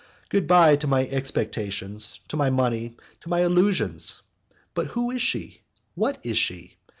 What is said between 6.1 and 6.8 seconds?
is she?